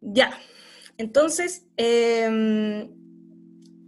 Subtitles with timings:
[0.00, 0.38] Ya,
[0.98, 2.88] entonces em,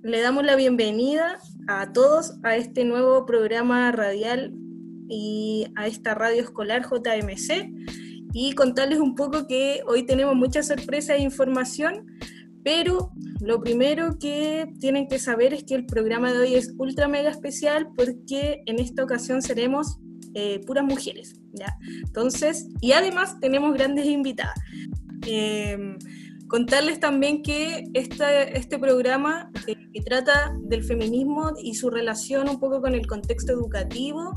[0.03, 1.39] le damos la bienvenida
[1.69, 4.55] a todos a este nuevo programa radial
[5.09, 7.71] y a esta radio escolar JMC
[8.33, 12.07] y contarles un poco que hoy tenemos mucha sorpresa e información,
[12.65, 17.07] pero lo primero que tienen que saber es que el programa de hoy es ultra
[17.09, 19.99] mega especial porque en esta ocasión seremos
[20.35, 21.75] eh, puras mujeres, ¿ya?
[22.05, 24.59] Entonces, y además tenemos grandes invitadas.
[25.31, 25.99] Em,
[26.49, 32.81] contarles también que este programa eh, que trata del feminismo y su relación un poco
[32.81, 34.33] con el contexto educativo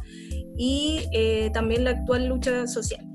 [0.58, 3.08] y eh, también la actual lucha social.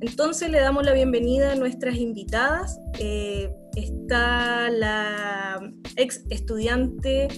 [0.00, 2.80] Entonces le damos la bienvenida a nuestras invitadas.
[3.00, 5.60] Eh, está la
[5.96, 7.28] ex estudiante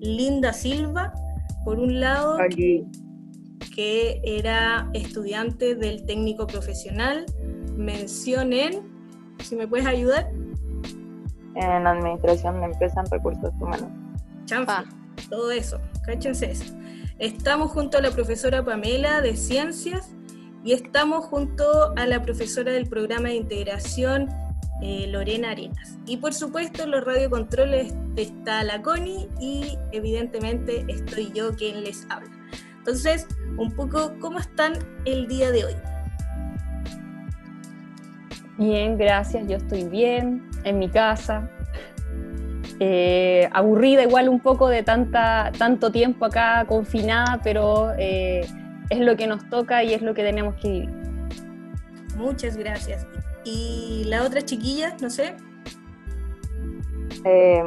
[0.00, 1.12] Linda Silva,
[1.64, 2.36] por un lado,
[3.74, 7.24] que era estudiante del técnico profesional.
[7.76, 8.97] Mencionen,
[9.42, 10.30] si me puedes ayudar.
[11.54, 13.88] En Administración de Empresas en Recursos Humanos.
[14.44, 14.84] Chanfa,
[15.28, 16.74] todo eso, cáchense eso.
[17.18, 20.10] Estamos junto a la profesora Pamela de Ciencias
[20.64, 24.28] y estamos junto a la profesora del programa de integración
[24.80, 25.98] eh, Lorena Arenas.
[26.06, 32.06] Y por supuesto en los radiocontroles está la Connie y evidentemente estoy yo quien les
[32.08, 32.30] habla.
[32.78, 33.26] Entonces,
[33.58, 35.74] un poco, ¿cómo están el día de hoy?
[38.58, 41.48] Bien, gracias, yo estoy bien, en mi casa,
[42.80, 48.46] eh, aburrida igual un poco de tanta, tanto tiempo acá confinada, pero eh,
[48.90, 50.90] es lo que nos toca y es lo que tenemos que vivir.
[52.16, 53.06] Muchas gracias.
[53.44, 55.36] ¿Y la otra chiquilla, no sé?
[57.24, 57.62] Eh,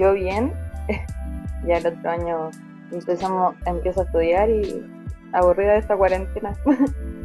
[0.00, 0.52] yo bien,
[1.66, 2.50] ya el otro año
[2.90, 4.84] empezamos, empiezo a estudiar y
[5.32, 6.52] aburrida de esta cuarentena.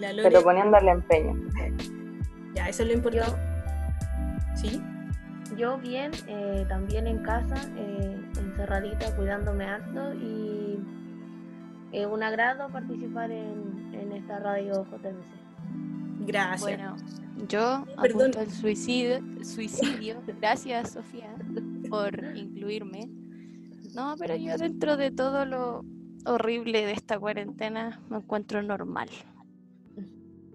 [0.00, 1.36] ¿Y la Pero poniéndole empeño.
[2.54, 3.36] Ya, eso es lo importante.
[4.54, 4.82] ¿Sí?
[5.56, 10.78] Yo bien, eh, también en casa, eh, encerradita, cuidándome harto y
[11.92, 16.26] es un agrado participar en, en esta radio JMC.
[16.26, 16.60] Gracias.
[16.60, 16.96] Bueno,
[17.48, 20.22] yo apunto al suicidio, suicidio.
[20.40, 21.34] Gracias, Sofía,
[21.88, 23.08] por incluirme.
[23.94, 25.84] No, pero yo dentro de todo lo
[26.26, 29.08] horrible de esta cuarentena me encuentro normal.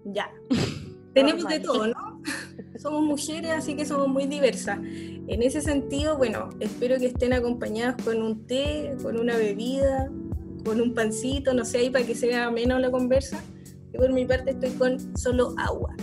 [0.06, 0.30] Ya.
[1.14, 2.22] Tenemos de todo, ¿no?
[2.78, 4.78] somos mujeres, así que somos muy diversas.
[4.78, 10.10] En ese sentido, bueno, espero que estén acompañadas con un té, con una bebida,
[10.64, 13.42] con un pancito, no sé, ahí para que sea menos la conversa.
[13.92, 15.94] Yo por mi parte estoy con solo agua.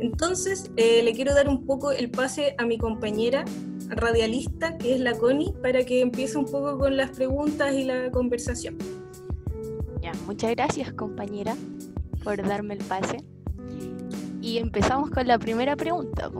[0.00, 3.44] Entonces, eh, le quiero dar un poco el pase a mi compañera
[3.88, 8.10] radialista, que es la Connie, para que empiece un poco con las preguntas y la
[8.10, 8.76] conversación.
[10.02, 11.54] Ya, muchas gracias compañera
[12.22, 13.18] por darme el pase.
[14.44, 16.30] Y empezamos con la primera pregunta.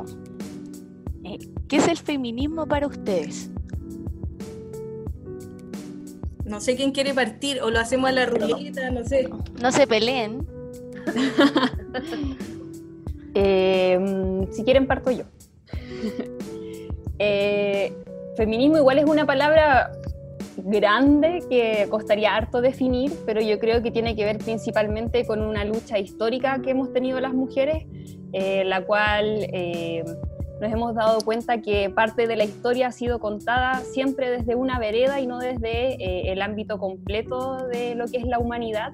[1.24, 1.38] Eh,
[1.68, 3.48] ¿Qué es el feminismo para ustedes?
[6.44, 9.26] No sé quién quiere partir, o lo hacemos a la ruleta, no sé.
[9.60, 10.46] No se peleen.
[13.36, 13.98] Eh,
[14.52, 15.24] si quieren, parto yo.
[17.20, 17.92] Eh,
[18.36, 19.92] feminismo igual es una palabra
[20.64, 25.62] grande que costaría harto definir, pero yo creo que tiene que ver principalmente con una
[25.64, 27.84] lucha histórica que hemos tenido las mujeres,
[28.32, 30.02] eh, la cual eh,
[30.62, 34.78] nos hemos dado cuenta que parte de la historia ha sido contada siempre desde una
[34.78, 38.92] vereda y no desde eh, el ámbito completo de lo que es la humanidad.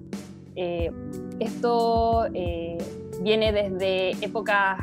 [0.56, 2.26] esto
[3.22, 4.78] viene desde épocas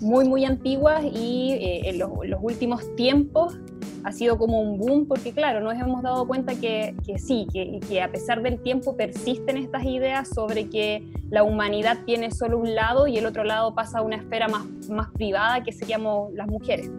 [0.00, 3.58] muy, muy antiguas y en los, los últimos tiempos
[4.04, 7.80] ha sido como un boom porque claro, nos hemos dado cuenta que, que sí, que,
[7.88, 12.74] que, a pesar del tiempo persisten estas ideas sobre que la humanidad tiene solo un
[12.74, 16.46] lado y el otro lado pasa a una esfera más, más privada que seríamos las
[16.46, 16.90] mujeres.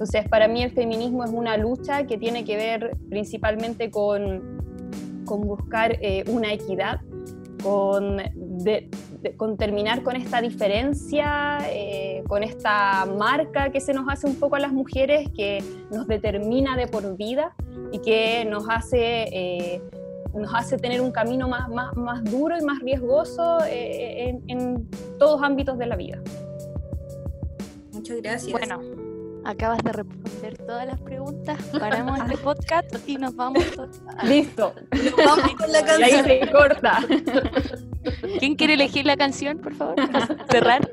[0.00, 5.42] Entonces, para mí el feminismo es una lucha que tiene que ver principalmente con, con
[5.42, 7.00] buscar eh, una equidad,
[7.62, 8.88] con de,
[9.36, 14.56] con terminar con esta diferencia, eh, con esta marca que se nos hace un poco
[14.56, 17.54] a las mujeres, que nos determina de por vida
[17.92, 19.82] y que nos hace, eh,
[20.34, 24.88] nos hace tener un camino más, más, más duro y más riesgoso eh, en, en,
[25.18, 26.22] todos ámbitos de la vida.
[27.92, 28.52] Muchas gracias.
[28.52, 28.80] Bueno,
[29.44, 33.64] acabas de responder todas las preguntas, paramos este podcast y nos vamos.
[34.22, 34.74] Listo.
[34.92, 36.26] Nos vamos con la canción.
[36.26, 36.98] Y ahí se corta.
[38.38, 39.96] ¿Quién quiere elegir la canción, por favor?
[40.50, 40.90] Cerrar.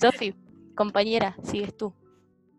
[0.00, 0.34] Sofi,
[0.74, 1.92] compañera, sigues tú.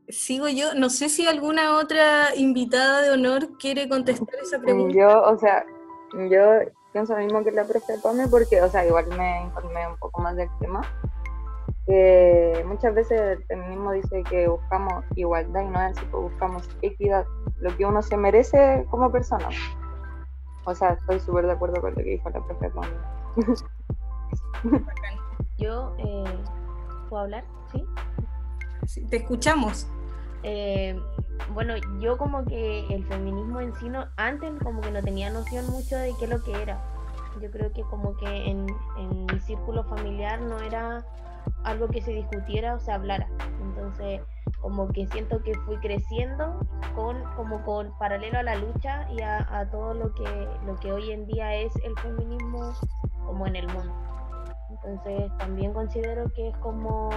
[0.09, 0.73] Sigo yo.
[0.73, 4.97] No sé si alguna otra invitada de honor quiere contestar esa pregunta.
[4.97, 5.65] Yo, o sea,
[6.29, 6.41] yo
[6.93, 10.21] pienso lo mismo que la profe Pame porque, o sea, igual me informé un poco
[10.21, 10.81] más del tema.
[12.65, 17.25] Muchas veces el feminismo dice que buscamos igualdad y no es así, pues buscamos equidad,
[17.59, 19.49] lo que uno se merece como persona.
[20.65, 22.71] O sea, estoy súper de acuerdo con lo que dijo la profe
[25.57, 26.25] Yo, eh,
[27.09, 27.45] ¿puedo hablar?
[27.71, 27.85] ¿Sí?
[28.85, 29.87] sí te escuchamos.
[30.43, 30.99] Eh,
[31.53, 35.67] bueno, yo como que el feminismo en sí, no, antes como que no tenía noción
[35.67, 36.81] mucho de qué es lo que era.
[37.41, 38.67] Yo creo que como que en,
[38.97, 41.05] en mi círculo familiar no era
[41.67, 43.27] algo que se discutiera o se hablara.
[43.61, 44.21] Entonces,
[44.61, 46.59] como que siento que fui creciendo
[46.95, 51.11] con como con paralelo a la lucha y a, todo lo que lo que hoy
[51.11, 52.73] en día es el feminismo
[53.25, 53.93] como en el mundo.
[54.69, 57.09] Entonces, también considero que es como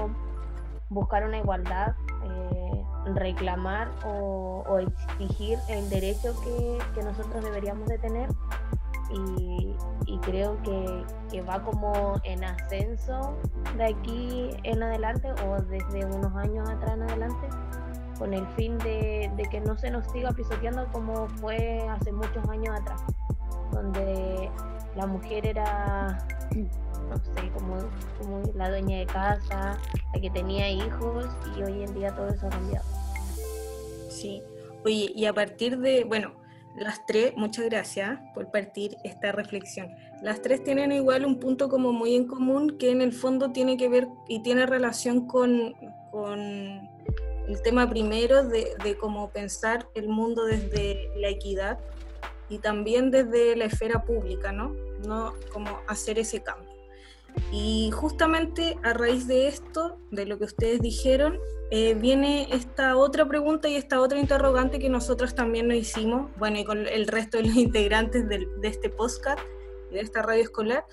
[0.88, 1.94] buscar una igualdad,
[2.24, 8.28] eh, reclamar o, exigir el derecho que, que nosotros deberíamos de tener
[9.12, 13.34] y, creo que, va como en ascenso
[13.76, 17.48] de aquí en adelante o desde unos años atrás en adelante
[18.18, 22.78] con el fin de, que no se nos siga pisoteando como fue hace muchos años
[22.78, 23.02] atrás,
[23.72, 24.50] donde
[24.94, 26.18] la mujer era,
[27.08, 27.78] no sé, como,
[28.18, 29.78] como la dueña de casa,
[30.12, 31.26] la que tenía hijos
[31.56, 32.84] y hoy en día todo eso ha cambiado.
[34.10, 34.42] Sí,
[34.84, 36.39] oye, y a partir de, bueno,
[36.80, 39.94] las tres, muchas gracias por partir esta reflexión.
[40.22, 43.76] Las tres tienen igual un punto como muy en común que en el fondo tiene
[43.76, 45.74] que ver y tiene relación con,
[47.46, 51.78] el tema primero de, de cómo pensar el mundo desde la equidad
[52.48, 54.74] y también desde la esfera pública, ¿no?
[55.06, 56.69] No como hacer ese cambio.
[57.52, 61.38] Y justamente a raíz de esto, de lo que ustedes dijeron,
[61.70, 66.58] eh, viene esta otra pregunta y esta otra interrogante que nosotros también nos hicimos, bueno,
[66.58, 69.40] y con el resto de los integrantes de, este podcast
[69.90, 70.84] y de esta radio escolar,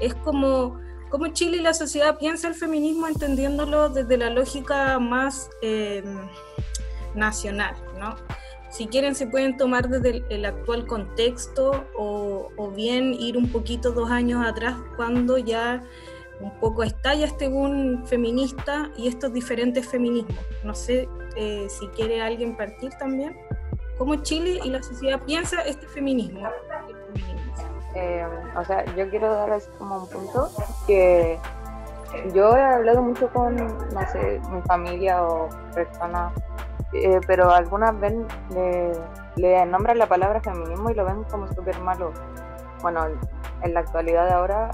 [0.00, 0.80] es como
[1.10, 6.28] cómo Chile y la sociedad piensa el feminismo entendiéndolo desde la lógica más em,
[7.14, 8.16] nacional, ¿no?
[8.74, 13.92] Si quieren se pueden tomar desde el, actual contexto o, o bien ir un poquito
[13.92, 15.84] dos años atrás cuando ya
[16.40, 20.44] un poco estalla este boom feminista y estos diferentes feminismos.
[20.64, 23.36] No sé eh, si quiere alguien partir también.
[23.96, 26.48] ¿Cómo Chile y la sociedad piensa este feminismo?
[27.94, 28.26] Eh,
[28.56, 30.50] o sea, yo quiero dar como un punto
[30.84, 31.38] que
[32.34, 36.32] yo he hablado mucho con, no sé, mi familia o personas,
[36.94, 38.26] eh, pero algunas ven,
[39.36, 42.12] le, nombran la palabra feminismo y lo ven como súper malo.
[42.82, 43.06] Bueno,
[43.62, 44.70] en la actualidad de ahora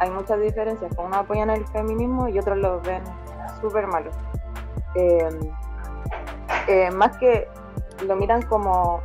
[0.00, 3.02] hay muchas diferencias, unos apoyan el feminismo y otros lo ven
[3.60, 4.10] súper malo.
[4.94, 5.38] Em,
[6.66, 7.46] eh, más que
[8.06, 9.00] lo miran como,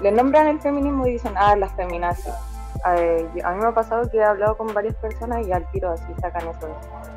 [0.00, 2.32] le nombran el feminismo y dicen, ah, las feminazis.
[2.86, 5.90] Eh, a mí me ha pasado que he hablado con varias personas y al tiro
[5.90, 6.68] así sacan eso.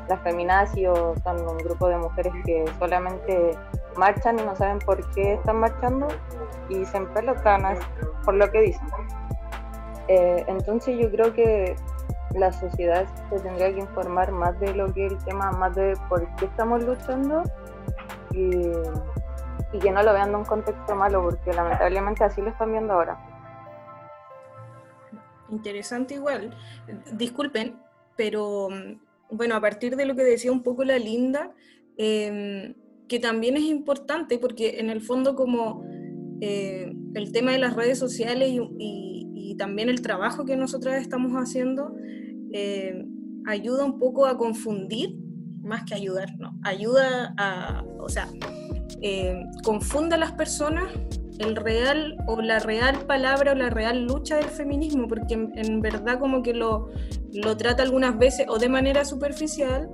[0.08, 0.88] Las feminazis
[1.22, 3.56] son un grupo de mujeres que solamente
[3.96, 6.08] marchan y no saben por qué están marchando
[6.70, 7.78] y se empelotan
[8.24, 8.88] por lo que dicen.
[10.08, 11.76] Eh, entonces yo creo que
[12.34, 15.94] la sociedad se tendría que informar más de lo que es el tema, más de
[16.08, 17.42] por qué estamos luchando
[18.32, 18.72] y,
[19.80, 23.18] que no lo vean de un contexto malo, porque lamentablemente así lo están viendo ahora.
[25.50, 26.54] Interesante igual.
[27.16, 27.76] Disculpen,
[28.16, 28.68] pero
[29.30, 31.54] bueno, a partir de lo que decía un poco la Linda,
[31.96, 32.74] em,
[33.08, 35.84] que también es importante porque en el fondo como
[36.40, 41.94] eh, el tema de las redes sociales y también el trabajo que nosotras estamos haciendo
[42.52, 43.04] eh,
[43.46, 45.16] ayuda un poco a confundir,
[45.62, 46.58] más que ayudar, ¿no?
[46.62, 48.28] Ayuda a, o sea,
[49.02, 50.90] eh, confunde a las personas
[51.38, 56.18] el real o la real palabra o la real lucha del feminismo, porque en, verdad
[56.18, 56.90] como que lo,
[57.32, 59.88] lo, trata algunas veces o de manera superficial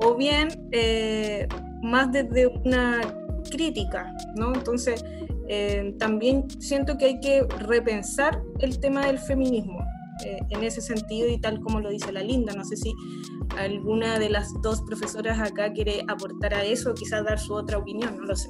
[0.00, 1.46] o bien eh,
[1.82, 3.00] más desde una
[3.50, 4.54] crítica, ¿no?
[4.54, 5.04] Entonces,
[5.48, 9.84] eh, también siento que hay que repensar el tema del feminismo
[10.24, 12.52] eh, en ese sentido y tal como lo dice la Linda.
[12.54, 12.92] No sé si
[13.56, 18.16] alguna de las dos profesoras acá quiere aportar a eso quizás dar su otra opinión,
[18.18, 18.48] no lo sé.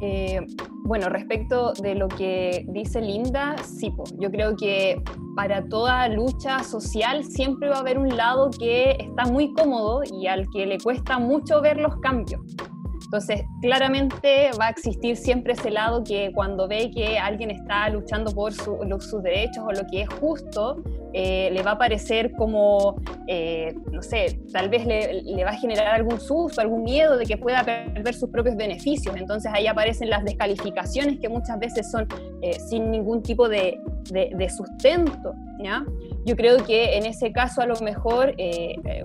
[0.00, 0.40] Eh,
[0.84, 5.02] bueno, respecto de lo que dice Linda, sí, yo creo que
[5.34, 10.26] para toda lucha social siempre va a haber un lado que está muy cómodo y
[10.26, 12.40] al que le cuesta mucho ver los cambios.
[13.04, 18.32] Entonces, claramente va a existir siempre ese lado que cuando ve que alguien está luchando
[18.32, 20.82] por sus derechos o lo que es justo,
[21.16, 22.96] eh, le va a parecer como,
[23.28, 27.36] eh, no sé, tal vez le, va a generar algún susto, algún miedo de que
[27.36, 29.14] pueda perder sus propios beneficios.
[29.16, 32.08] Entonces ahí aparecen las descalificaciones que muchas veces son
[32.42, 33.78] eh, sin ningún tipo de,
[34.10, 35.84] de, sustento, ¿ya?
[36.24, 39.04] yo creo que en ese caso a lo mejor eh, eh,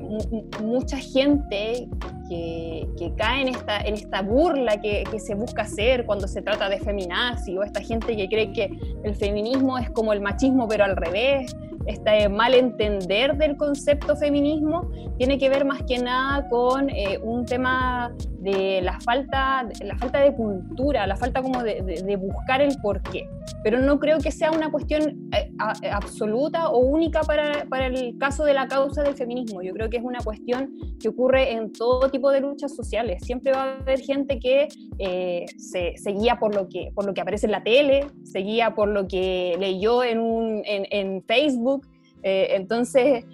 [0.62, 1.88] mucha gente
[2.30, 2.88] que,
[3.18, 6.80] cae en esta, en esta burla que, que, se busca hacer cuando se trata de
[6.80, 8.70] feminazi o esta gente que cree que
[9.04, 11.56] el feminismo es como el machismo pero al revés,
[11.90, 18.14] este malentender del concepto feminismo tiene que ver más que nada con eh, un tema
[18.40, 23.28] de la falta, la falta de cultura, la falta como de, buscar el porqué.
[23.64, 25.52] Pero no creo que sea una cuestión eh,
[25.92, 29.62] absoluta o única para, para, el caso de la causa del feminismo.
[29.62, 33.22] Yo creo que es una cuestión que ocurre en todo tipo de luchas sociales.
[33.24, 34.70] Siempre va a haber gente que
[35.00, 38.40] eh, se, se, guía por lo que, por lo que aparece en la tele, se
[38.40, 41.79] guía por lo que leyó en, un, en, en Facebook
[42.24, 43.26] eh, entonces,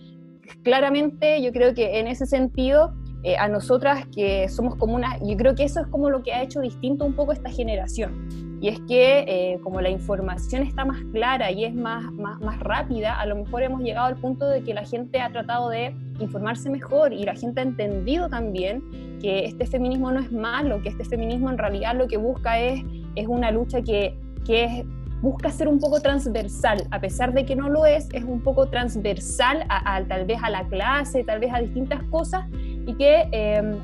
[0.63, 5.35] claramente yo creo que en ese sentido, eh, a nosotras que somos como una, yo
[5.35, 8.27] creo que eso es como lo que ha hecho distinto un poco esta generación.
[8.61, 12.59] Y es que eh, como la información está más clara y es más, más, más,
[12.59, 15.93] rápida, a lo mejor hemos llegado al punto de que la gente ha tratado de
[16.19, 18.81] informarse mejor y la gente ha entendido también
[19.21, 22.83] que este feminismo no es malo, que este feminismo en realidad lo que busca es,
[23.15, 24.85] es una lucha que, que es
[25.25, 28.67] busca ser un poco transversal, a pesar de que no lo es, es un poco
[28.67, 33.75] transversal a, tal vez a la clase, tal vez a distintas cosas, y que em,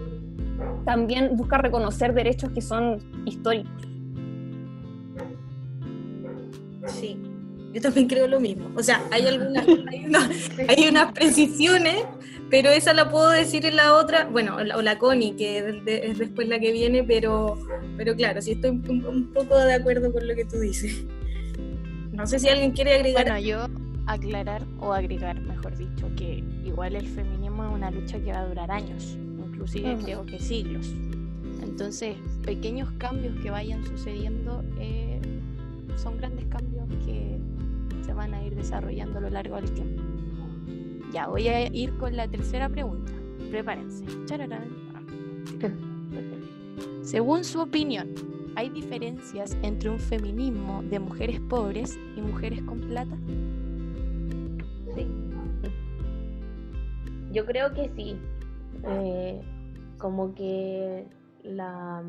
[0.85, 3.73] también busca reconocer derechos que son históricos.
[6.85, 7.19] Sí,
[7.73, 8.69] yo también creo lo mismo.
[8.75, 9.65] O sea, hay algunas,
[10.67, 12.05] hay, unas precisiones,
[12.51, 16.47] pero esa la puedo decir en la otra, bueno, o la, Connie, que es, después
[16.47, 17.57] la que viene, pero,
[17.97, 21.03] pero claro, sí estoy un poco de acuerdo con lo que tú dices.
[22.11, 23.25] No sé si alguien quiere agregar.
[23.25, 23.67] Bueno, yo
[24.07, 28.47] aclarar o agregar, mejor dicho, que igual el feminismo es una lucha que va a
[28.47, 30.93] durar años, inclusive creo que siglos.
[31.61, 35.19] Entonces, pequeños cambios que vayan sucediendo eh,
[35.95, 37.39] son grandes cambios que
[38.05, 40.01] se van a ir desarrollando a lo largo del tiempo.
[41.13, 43.11] Ya, voy a ir con la tercera pregunta.
[43.49, 44.05] Prepárense.
[47.03, 48.09] Según su opinión,
[48.55, 53.15] ¿Hay diferencias entre un feminismo de mujeres pobres y mujeres con plata?
[54.95, 55.07] Sí.
[57.31, 58.17] Yo creo que sí.
[58.83, 59.41] Eh,
[59.97, 61.07] como que
[61.43, 62.03] la,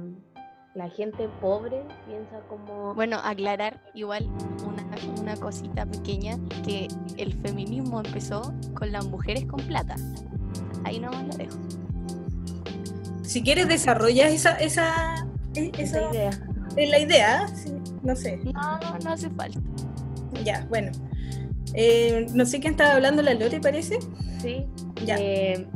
[0.74, 2.94] la, gente pobre piensa como...
[2.94, 4.28] Bueno, aclarar igual
[4.66, 9.96] una, una cosita pequeña, que el feminismo empezó con las mujeres con plata.
[10.84, 11.58] Ahí nomás lo dejo.
[13.22, 16.30] Si quieres desarrolla esa, esa, esa, idea.
[16.76, 17.46] Es la idea,
[18.02, 18.38] no sé.
[18.44, 19.60] No, no hace falta.
[20.44, 20.90] Ya, bueno.
[21.74, 23.98] Eh, no sé quién estaba hablando, la Lore, parece.
[24.40, 24.66] Sí.
[25.04, 25.16] Ya.
[25.18, 25.66] Eh,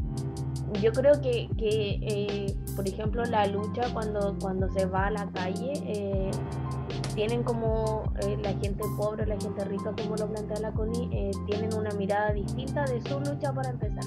[0.83, 5.31] yo creo que, que eh, por ejemplo, la lucha cuando, cuando se va a la
[5.33, 5.73] calle,
[7.15, 11.91] tienen como la gente pobre, la gente rica, como lo plantea la Connie, tienen una
[11.93, 14.05] mirada distinta de su lucha para empezar.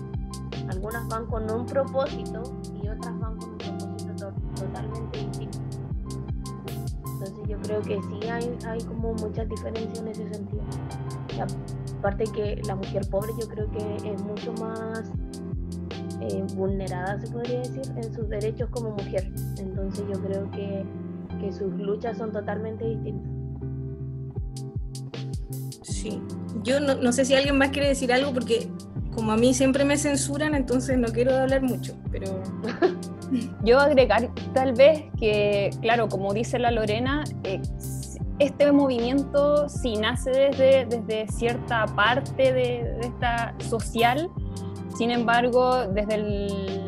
[0.68, 2.44] Algunas van con un propósito
[7.70, 10.64] creo que sí hay, hay como muchas diferencias en ese sentido.
[12.00, 15.12] aparte que la mujer pobre yo creo que es mucho más
[16.22, 19.32] eh, vulnerada, se podría decir, en sus derechos como mujer.
[19.58, 20.84] Entonces yo creo que,
[21.40, 23.32] que sus luchas son totalmente distintas.
[25.84, 26.22] Sí,
[26.64, 28.68] yo no, no sé si alguien más quiere decir algo porque
[29.14, 32.42] como a mí siempre me censuran, entonces no quiero hablar mucho, pero...
[33.64, 37.62] Yo agregar tal vez que, claro, como dice la Lorena, eh,
[38.40, 44.30] este movimiento sí nace desde, desde cierta parte de, esta social,
[44.96, 46.80] sin embargo, desde el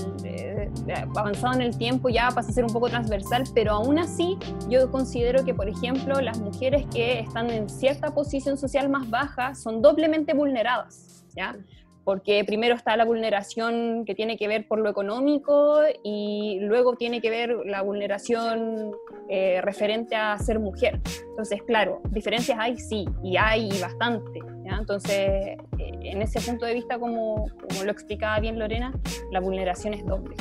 [1.15, 4.37] avanzado en el tiempo ya pasa a ser un poco transversal, pero aún así
[4.69, 9.55] yo considero que, por ejemplo, las mujeres que están en cierta posición social más baja
[9.55, 11.55] son doblemente vulneradas, ¿ya?
[12.03, 17.21] Porque primero está la vulneración que tiene que ver por lo económico y luego tiene
[17.21, 18.91] que ver la vulneración
[19.29, 20.99] eh, referente a ser mujer.
[21.29, 24.39] Entonces, claro, diferencias hay, sí, y hay bastante.
[24.79, 27.47] Entonces, eh, en ese punto de vista, como,
[27.83, 28.93] lo explicaba bien Lorena,
[29.31, 30.35] la vulneración es doble.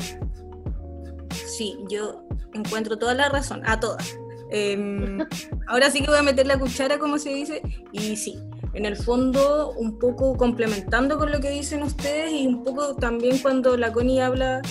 [1.31, 4.17] Sí, yo encuentro toda la razón, a todas.
[4.51, 5.19] Em,
[5.67, 8.37] ahora sí que voy a meter la cuchara, como se dice, y sí,
[8.73, 13.39] en el fondo un poco complementando con lo que dicen ustedes y un poco también
[13.39, 14.61] cuando la Connie habla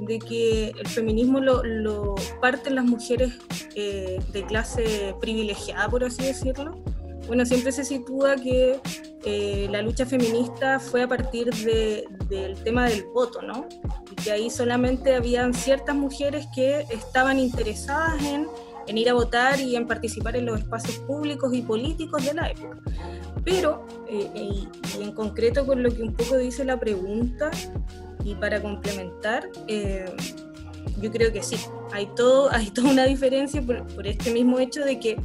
[0.00, 3.32] de que el feminismo lo, lo parten las mujeres
[3.74, 6.82] eh, de clase privilegiada, por así decirlo.
[7.26, 8.80] Bueno, siempre se sitúa que
[9.24, 13.66] eh, la lucha feminista fue a partir de, del tema del voto, ¿no?
[14.10, 18.46] Y que ahí solamente habían ciertas mujeres que estaban interesadas en,
[18.86, 22.50] en ir a votar y en participar en los espacios públicos y políticos de la
[22.50, 22.80] época
[23.48, 24.68] pero, eh, y,
[25.02, 27.50] en concreto con lo que un poco dice la pregunta,
[28.24, 29.48] y para complementar,
[31.00, 31.56] yo creo que sí,
[31.92, 35.16] hay, todo, hay toda una diferencia por, este mismo hecho de que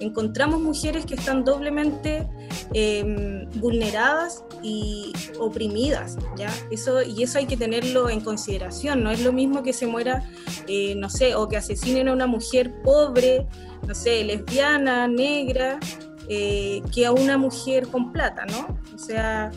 [0.00, 2.28] encontramos mujeres que están doblemente
[2.72, 6.52] em, vulneradas y oprimidas, ¿ya?
[6.70, 10.28] Eso, y eso hay que tenerlo en consideración, no es lo mismo que se muera,
[10.66, 13.46] eh, no sé, o que asesinen a una mujer pobre,
[13.86, 15.80] no sé, lesbiana, negra,
[16.28, 18.78] eh, que a una mujer con plata, ¿no?
[18.94, 19.50] O sea,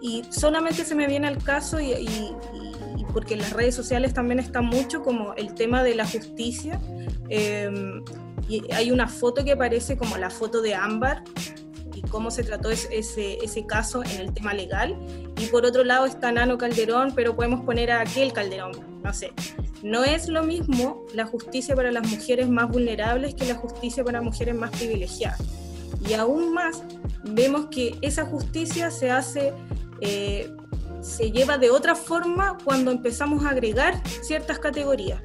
[0.00, 2.34] y solamente se me viene al caso y,
[3.12, 6.80] porque en las redes sociales también está mucho como el tema de la justicia.
[7.28, 8.04] Em,
[8.48, 11.22] y hay una foto que aparece como la foto de Ámbar
[11.94, 14.96] y cómo se trató ese, ese, caso en el tema legal.
[15.40, 18.72] Y por otro lado está Nano Calderón, pero podemos poner a aquel Calderón,
[19.02, 19.32] no sé.
[19.82, 24.20] No es lo mismo la justicia para las mujeres más vulnerables que la justicia para
[24.20, 25.63] mujeres más privilegiadas.
[26.08, 26.82] Y aún más
[27.22, 29.52] vemos que esa justicia se hace,
[30.00, 30.50] eh,
[31.00, 35.22] se lleva de otra forma cuando empezamos a agregar ciertas categorías.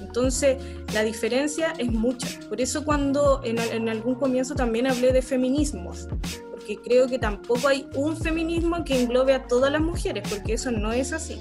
[0.00, 0.58] Entonces,
[0.92, 2.28] la diferencia es mucha.
[2.48, 6.08] Por eso cuando en, algún comienzo también hablé de feminismos,
[6.50, 10.70] porque creo que tampoco hay un feminismo que englobe a todas las mujeres, porque eso
[10.70, 11.40] no es así.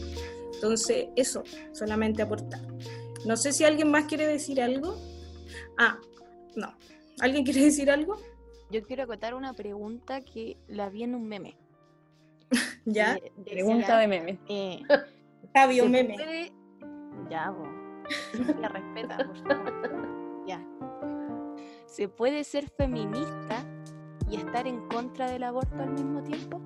[0.54, 2.62] Entonces, eso, solamente aportar.
[3.26, 4.98] No sé si alguien más quiere decir algo.
[5.78, 5.98] Ah,
[6.56, 6.74] no.
[7.20, 8.20] ¿Alguien quiere decir algo?
[8.72, 11.58] Yo quiero acotar una pregunta que la vi en un meme.
[12.86, 13.18] ¿Ya?
[13.46, 14.40] pregunta de meme.
[14.48, 14.82] Eh,
[15.54, 16.16] Fabio meme.
[17.30, 17.68] Ya, vos
[18.60, 20.46] la respeta, por favor.
[20.48, 20.66] Ya.
[21.86, 23.66] ¿Se puede ser feminista
[24.30, 26.62] y estar en contra del aborto al mismo tiempo?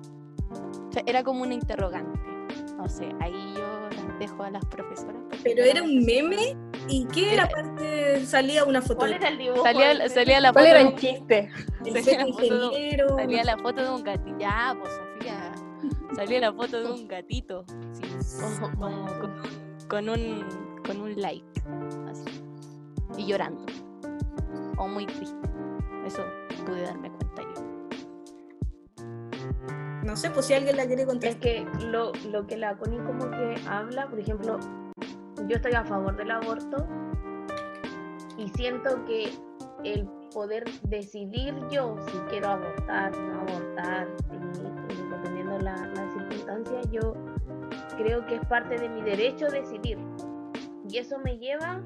[0.88, 2.35] O sea, era como una interrogante.
[2.76, 5.16] No sé, ahí yo las dejo a las profesoras.
[5.42, 6.56] Pero era un meme
[6.88, 8.98] y qué era parte salía una foto.
[8.98, 9.62] ¿Cuál era el dibujo?
[9.62, 10.60] Salía, salía la foto.
[10.60, 11.50] ¿Cuál era el chiste?
[11.84, 14.38] Salía la, foto de, salía la foto de un gatito.
[14.38, 15.54] Ya, pues Sofía.
[16.14, 17.64] Salía la foto de un gatito.
[17.92, 18.02] Sí,
[18.60, 19.06] como,
[19.88, 20.44] con un
[20.86, 21.44] con un like,
[22.08, 22.42] así,
[23.18, 23.66] y llorando,
[24.78, 25.36] o muy triste.
[26.06, 26.22] Eso
[26.64, 27.65] pude darme cuenta yo.
[30.06, 31.30] No sé, pues si alguien la quiere contar.
[31.30, 34.60] Es que lo, lo que la Connie como que habla, por ejemplo,
[35.48, 36.86] yo estoy a favor del aborto
[38.38, 39.32] y siento que
[39.82, 47.14] el poder decidir yo si quiero abortar, no abortar, y, dependiendo la, la circunstancia, yo
[47.96, 49.98] creo que es parte de mi derecho decidir.
[50.88, 51.82] Y eso me lleva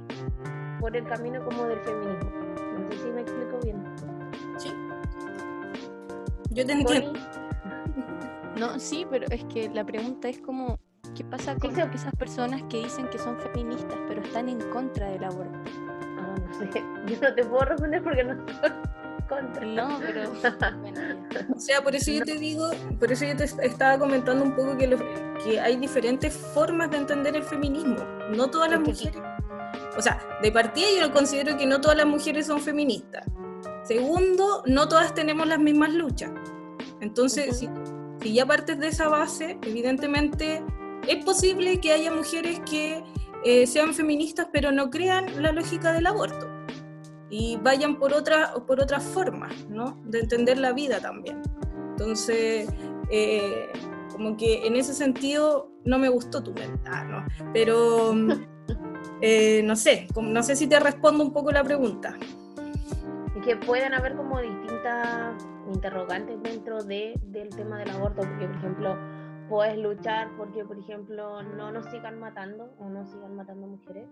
[0.78, 2.30] por el camino como del feminismo.
[2.78, 3.82] No sé si me explico bien.
[4.58, 4.70] Sí.
[6.50, 7.18] Yo te entiendo.
[8.60, 10.78] No, sí, pero es que la pregunta es como,
[11.16, 15.24] ¿qué pasa con esas personas que dicen que son feministas pero están en contra del
[15.24, 15.58] aborto?
[16.18, 18.70] Ah, no sé, yo no te puedo responder porque no estoy
[19.26, 19.64] contra.
[19.64, 20.30] No, pero...
[21.56, 22.68] o sea, por eso yo te digo,
[22.98, 25.00] por eso yo te estaba comentando un poco que los
[25.42, 27.96] que hay diferentes formas de entender el feminismo.
[28.36, 29.22] No todas las mujeres.
[29.96, 33.24] O sea, de partida yo considero que no todas las mujeres son feministas.
[33.84, 36.30] Segundo, no todas tenemos las mismas luchas.
[37.00, 37.68] Entonces, si,
[38.24, 40.62] ya partes de esa base, evidentemente
[41.08, 43.02] es posible que haya mujeres que
[43.44, 46.46] eh, sean feministas pero no crean la lógica del aborto
[47.30, 50.00] y vayan por otra por otras formas ¿no?
[50.04, 51.40] de entender la vida también.
[51.92, 52.68] Entonces,
[53.10, 53.68] eh,
[54.10, 57.24] como que en ese sentido no me gustó tu ¿no?
[57.52, 58.14] Pero
[59.22, 62.16] eh, no sé, no sé si te respondo un poco la pregunta.
[63.50, 68.96] Que pueden haber como distintas interrogantes dentro de, del tema del aborto, porque por ejemplo,
[69.48, 74.08] puedes luchar porque, por ejemplo, no nos sigan matando o no sigan matando mujeres.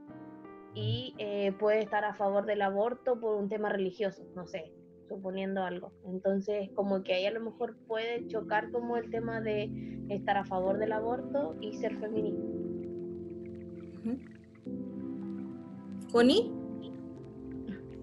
[0.74, 4.72] Y eh, puedes estar a favor del aborto por un tema religioso, no sé,
[5.08, 5.92] suponiendo algo.
[6.04, 9.70] Entonces, como que ahí a lo mejor puede chocar como el tema de
[10.08, 12.42] estar a favor del aborto y ser feminista.
[16.10, 16.57] ¿Connie?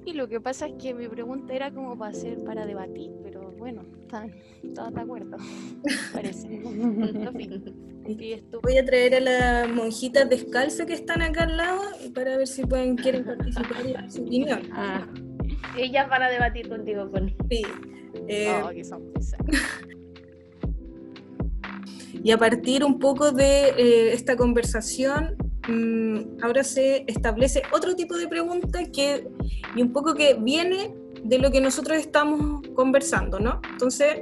[0.05, 3.51] Y lo que pasa es que mi pregunta era como para hacer para debatir, pero
[3.57, 4.31] bueno, están
[4.75, 5.37] todas de acuerdo,
[6.13, 6.47] parece.
[8.61, 11.81] Voy a traer a las monjitas descalzas que están acá al lado
[12.13, 14.61] para ver si pueden quieren participar y dar su opinión.
[14.73, 15.07] Ah.
[15.75, 17.63] Ellas van a debatir contigo, con Sí.
[18.27, 18.61] Eh,
[22.23, 25.35] y a partir un poco de eh, esta conversación,
[25.67, 29.27] mm, ahora se establece otro tipo de pregunta que,
[29.75, 33.59] y un poco que viene de lo que nosotros estamos conversando, ¿no?
[33.71, 34.21] Entonces,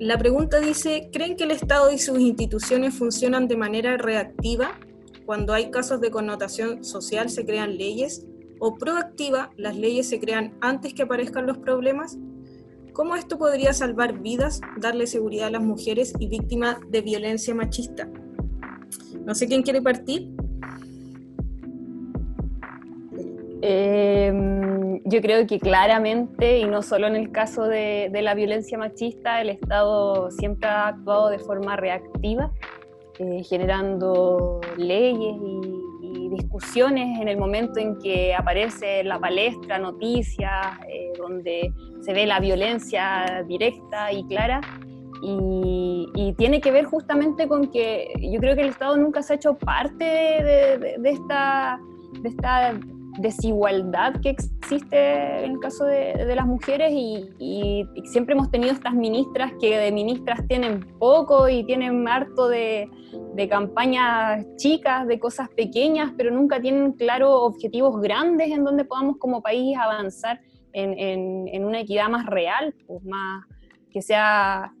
[0.00, 4.78] la pregunta dice, ¿creen que el Estado y sus instituciones funcionan de manera reactiva?
[5.24, 8.26] Cuando hay casos de connotación social se crean leyes
[8.58, 12.18] o proactiva, las leyes se crean antes que aparezcan los problemas.
[12.92, 18.08] cómo esto podría salvar vidas, darle seguridad a las mujeres y víctimas de violencia machista.
[19.24, 20.30] No sé quién quiere partir.
[23.66, 29.40] Em, yo creo que claramente, y no solo en el caso de, la violencia machista,
[29.40, 32.52] el Estado siempre ha actuado de forma reactiva,
[33.18, 35.80] eh, generando leyes y,
[36.28, 42.40] discusiones en el momento en que aparece la palestra, noticias, eh, donde se ve la
[42.40, 44.60] violencia directa y clara.
[45.22, 49.36] Y, tiene que ver justamente con que yo creo que el Estado nunca se ha
[49.36, 51.78] hecho parte de, de esta,
[52.20, 52.74] de esta
[53.18, 59.52] desigualdad que existe en el caso de, las mujeres y, siempre hemos tenido estas ministras
[59.60, 62.88] que de ministras tienen poco y tienen harto de,
[63.48, 69.42] campañas chicas, de cosas pequeñas, pero nunca tienen claros objetivos grandes en donde podamos como
[69.42, 70.40] país avanzar
[70.72, 73.44] en, una equidad más real, pues más
[73.90, 74.72] que sea,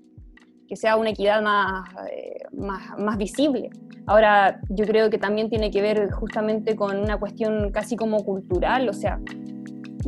[0.74, 3.70] que sea una equidad más, eh, más, más visible.
[4.06, 8.88] Ahora, yo creo que también tiene que ver justamente con una cuestión casi como cultural,
[8.88, 9.20] o sea,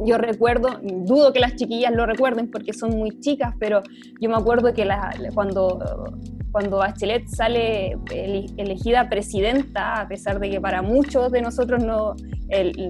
[0.05, 3.81] yo recuerdo, dudo que las chiquillas lo recuerden porque son muy chicas, pero
[4.21, 4.87] yo me acuerdo que
[5.33, 5.79] cuando,
[6.51, 12.17] cuando Bachelet sale elegida presidenta, a pesar de que para muchos de nosotros no,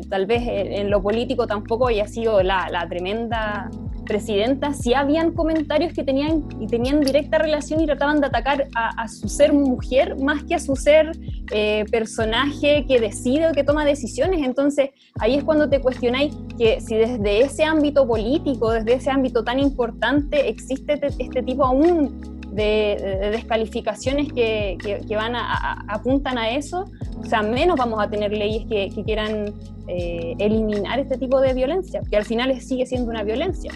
[0.08, 3.70] tal vez en lo político tampoco haya sido la, la tremenda
[4.06, 9.06] presidenta, si habían comentarios que tenían, y tenían directa relación y trataban de atacar a,
[9.08, 11.12] su ser mujer más que a su ser
[11.52, 14.44] eh, personaje que decide o que toma decisiones.
[14.44, 19.44] Entonces ahí es cuando te cuestionáis que si desde ese ámbito político, desde ese ámbito
[19.44, 22.20] tan importante, existe este, tipo aún
[22.52, 24.78] de, descalificaciones que,
[25.10, 26.86] van a, apuntan a eso,
[27.18, 29.52] o sea, menos vamos a tener leyes que, quieran
[29.88, 33.72] eh, eliminar este tipo de violencia, que al final sigue siendo una violencia.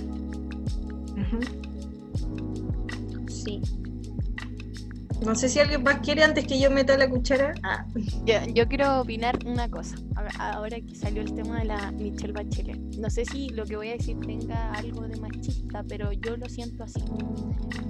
[3.29, 3.61] Sí.
[5.25, 7.53] No sé si alguien más quiere antes que yo meta la cuchara.
[7.63, 7.85] Ah.
[8.55, 9.97] Yo, quiero opinar una cosa.
[10.39, 12.79] Ahora que salió el tema de la Michelle Bachelet.
[12.97, 16.49] No sé si lo que voy a decir tenga algo de machista, pero yo lo
[16.49, 17.03] siento así.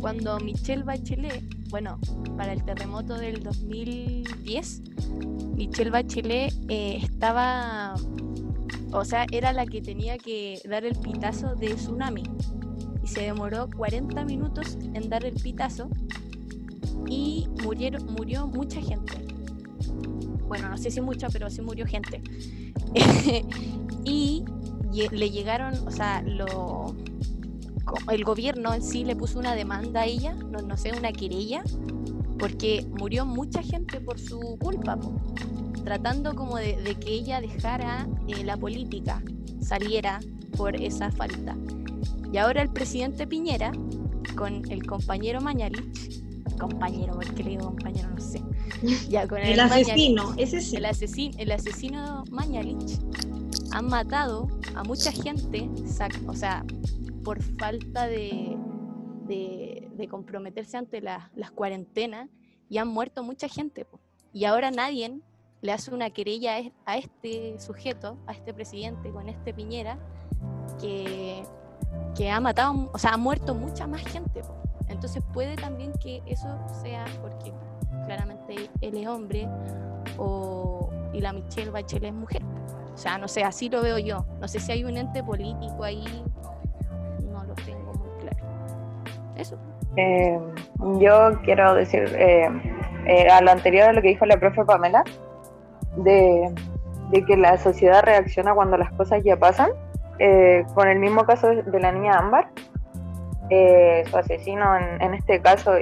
[0.00, 2.00] Cuando Michelle Bachelet, bueno,
[2.37, 4.83] para el terremoto del 2010,
[5.55, 7.94] Michelle Bachelet eh, estaba,
[8.92, 12.24] o sea, era la que tenía que dar el pitazo de tsunami
[13.11, 15.90] se demoró 40 minutos en dar el pitazo
[17.07, 19.27] y murió mucha gente.
[20.46, 22.23] Bueno, no sé si mucha, pero sí murió gente.
[24.05, 24.44] y
[24.92, 26.94] le llegaron, o sea, lo,
[28.11, 31.62] el gobierno en sí le puso una demanda a ella, no, no sé, una querella,
[32.38, 34.99] porque murió mucha gente por su culpa,
[35.85, 39.23] tratando como de, que ella dejara eh, la política,
[39.61, 40.20] saliera
[40.57, 41.57] por esa falta.
[42.33, 43.73] Y ahora el presidente Piñera,
[44.37, 46.23] con el compañero Mañalich,
[46.61, 48.43] compañero, porque le digo compañero, no sé.
[49.11, 50.77] Ya, con el, asesino, ese sí.
[50.77, 52.99] El asesino, el asesino Mañalich
[53.73, 55.69] han matado a mucha gente,
[56.27, 56.64] o sea,
[57.25, 58.57] por falta de,
[59.27, 62.31] de, comprometerse ante las cuarentenas
[62.69, 63.87] y han muerto mucha gente.
[64.33, 65.21] Y ahora nadie
[65.61, 69.99] le hace una querella a este sujeto, a este presidente, con este Piñera,
[70.81, 71.43] que
[72.16, 74.42] que ha matado, o sea, ha muerto mucha más gente.
[74.88, 76.48] Entonces puede también que eso
[76.83, 77.53] sea porque
[78.05, 79.48] claramente él es hombre
[80.18, 82.42] o, y la Michelle Bachelet es mujer.
[82.92, 84.26] O sea, no sé, así lo veo yo.
[84.40, 86.05] No sé si hay un ente político ahí,
[87.31, 88.44] no lo tengo muy claro.
[89.37, 89.57] Eso.
[89.96, 90.38] Eh,
[90.98, 92.48] yo quiero decir eh,
[93.07, 95.05] eh, a lo anterior a lo que dijo la profe Pamela,
[95.96, 96.53] de,
[97.11, 99.70] de que la sociedad reacciona cuando las cosas ya pasan
[100.20, 102.50] eh, con el mismo caso de la niña Ámbar,
[103.48, 105.72] eh, su asesino en, este caso,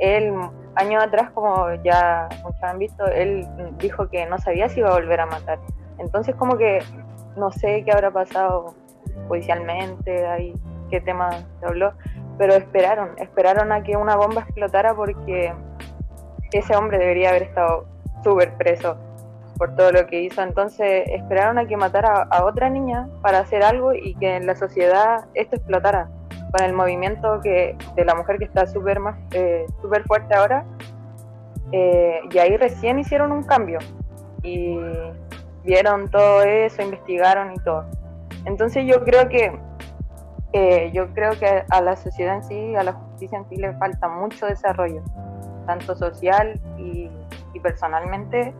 [0.00, 0.34] él
[0.74, 3.46] años atrás, como ya muchos han visto, él
[3.78, 5.60] dijo que no sabía si iba a volver a matar.
[5.98, 6.82] Entonces como que
[7.36, 8.74] no sé qué habrá pasado
[9.28, 10.52] judicialmente, ahí
[10.90, 11.30] qué tema
[11.60, 11.92] se habló,
[12.36, 15.54] pero esperaron, esperaron a que una bomba explotara porque
[16.50, 17.86] ese hombre debería haber estado
[18.24, 18.96] súper preso
[19.56, 20.42] por todo lo que hizo.
[20.42, 24.56] Entonces esperaron a que matara a otra niña para hacer algo y que en la
[24.56, 26.08] sociedad esto explotara
[26.52, 29.00] con el movimiento que de la mujer que está súper
[29.32, 30.64] eh, super fuerte ahora.
[31.72, 33.78] Eh, y ahí recién hicieron un cambio
[34.42, 34.78] y
[35.64, 37.84] vieron todo eso, investigaron y todo.
[38.44, 39.58] Entonces yo creo que
[40.52, 43.72] eh, yo creo que a la sociedad en sí, a la justicia en sí le
[43.74, 45.02] falta mucho desarrollo,
[45.66, 47.10] tanto social y,
[47.54, 48.54] y personalmente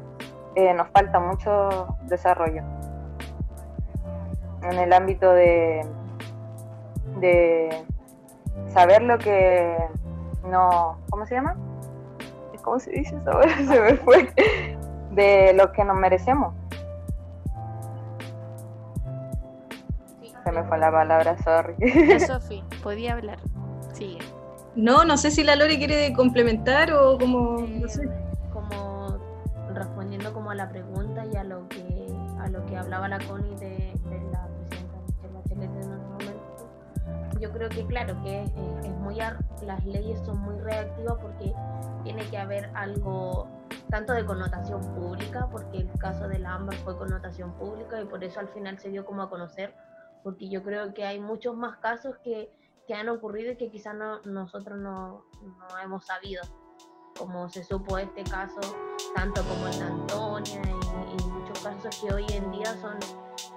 [0.57, 2.63] eh, nos falta mucho desarrollo
[4.63, 5.87] en el ámbito de,
[7.21, 7.85] de,
[8.69, 9.77] saber lo que
[10.45, 11.57] no, ¿cómo se llama?
[12.63, 13.41] ¿Cómo se dice eso?
[13.73, 14.33] se me fue.
[15.11, 16.55] De lo que nos merecemos.
[20.43, 21.75] Se me fue la palabra, sorry.
[22.27, 23.39] Sofi, podía hablar.
[23.93, 24.19] Sigue.
[24.75, 28.09] No, no sé si la Lore quiere complementar o como, no sé.
[30.65, 32.07] La pregunta y a lo que
[32.39, 33.93] a lo que hablaba la Connie de,
[34.33, 37.39] la presidenta Michelle Bachelet en un momento.
[37.39, 38.51] Yo creo que claro que es,
[38.85, 41.53] es muy las leyes son muy reactivas porque
[42.03, 43.47] tiene que haber algo
[43.91, 48.25] tanto de connotación pública, porque el caso de la AMBA fue connotación pública y por
[48.25, 49.75] eso al final se dio como a conocer,
[50.23, 52.51] porque yo creo que hay muchos más casos que
[52.87, 56.43] que han ocurrido y que quizás no, nosotros no, no, hemos sabido,
[57.19, 58.61] como se supo este caso,
[59.15, 62.99] tanto como el de Antonia y, muchos casos que hoy en día son,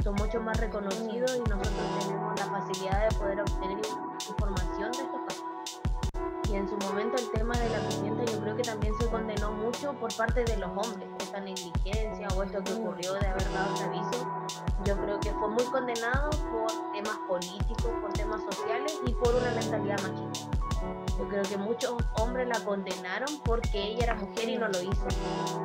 [0.04, 3.78] son mucho más reconocidos y nosotros tenemos la facilidad de poder obtener
[6.50, 9.52] Y en su momento el tema de la presidenta yo creo que también se condenó
[9.52, 13.74] mucho por parte de los hombres, esta negligencia o esto que ocurrió de haber dado
[13.74, 14.48] ese aviso.
[14.86, 19.52] Yo creo que fue muy condenado por temas políticos, por temas sociales y por una
[19.52, 20.58] mentalidad machista.
[21.20, 25.08] Yo creo que muchos hombres la condenaron porque ella era mujer y no lo hizo.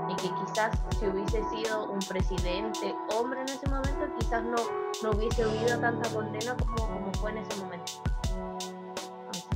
[0.09, 4.57] Y que quizás si hubiese sido un presidente hombre en ese momento, quizás no,
[5.03, 8.12] no hubiese habido tanta condena como, como fue en ese momento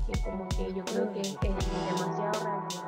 [0.07, 2.87] que como que yo creo que es demasiado reactiva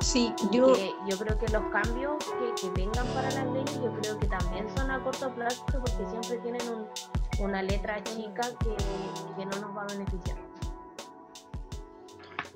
[0.00, 0.74] Sí, yo...
[1.08, 4.66] yo creo que los cambios que, que, vengan para las leyes, yo creo que también
[4.76, 8.76] son a corto plazo porque siempre tienen un, una letra chica que,
[9.36, 10.36] que no nos va a beneficiar.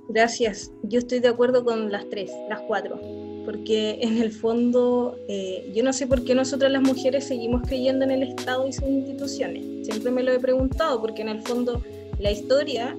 [0.09, 0.73] Gracias.
[0.85, 2.99] Yo estoy de acuerdo con las tres, las cuatro,
[3.45, 8.05] porque en el fondo eh, yo no sé por qué nosotras las mujeres seguimos creyendo
[8.05, 9.87] en el Estado y sus instituciones.
[9.87, 11.83] Siempre me lo he preguntado, porque en el fondo
[12.19, 12.97] la historia,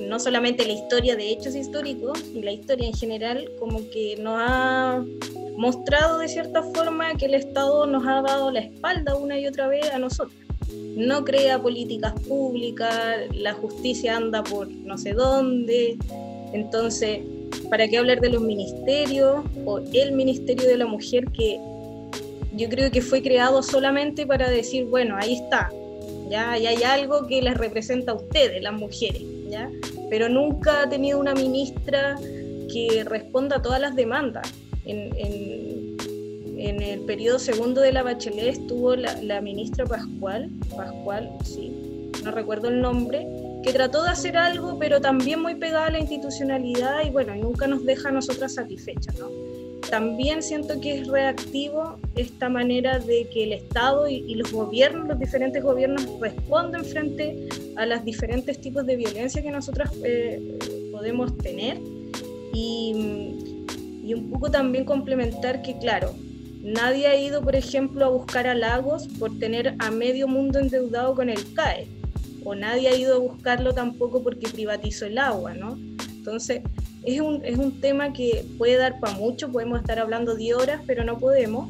[0.00, 4.36] no solamente la historia de hechos históricos, y la historia en general, como que nos
[4.38, 5.04] ha
[5.56, 9.68] mostrado de cierta forma que el Estado nos ha dado la espalda una y otra
[9.68, 10.34] vez a nosotros.
[10.96, 15.96] No crea políticas públicas, la justicia anda por no sé dónde.
[16.52, 17.20] Entonces,
[17.68, 21.60] ¿para qué hablar de los ministerios o el Ministerio de la Mujer que
[22.56, 25.70] yo creo que fue creado solamente para decir, bueno, ahí está,
[26.28, 26.52] ¿ya?
[26.52, 29.70] hay algo que les representa a ustedes, las mujeres, ¿ya?
[30.10, 32.16] Pero nunca ha tenido una ministra
[32.72, 34.52] que responda a todas las demandas.
[34.84, 35.14] En,
[36.56, 42.80] el periodo segundo de la Bachelet estuvo la, ministra Pascual, Pascual, sí, no recuerdo el
[42.80, 43.26] nombre,
[43.62, 47.66] que trató de hacer algo, pero también muy pegada a la institucionalidad y bueno, nunca
[47.66, 49.28] nos deja a nosotras satisfechas, ¿no?
[49.90, 55.18] También siento que es reactivo esta manera de que el Estado y, los gobiernos, los
[55.18, 60.58] diferentes gobiernos, responden frente a los diferentes tipos de violencia que nosotros eh,
[60.92, 61.78] podemos tener.
[62.52, 63.34] Y,
[64.04, 66.14] y un poco también complementar que, claro,
[66.62, 71.14] nadie ha ido, por ejemplo, a buscar a Lagos por tener a medio mundo endeudado
[71.14, 71.88] con el CAE,
[72.44, 75.78] o nadie ha ido a buscarlo tampoco porque privatizó el agua, ¿no?
[76.16, 76.62] Entonces,
[77.04, 80.80] es un, es un tema que puede dar para mucho, podemos estar hablando de horas,
[80.86, 81.68] pero no podemos.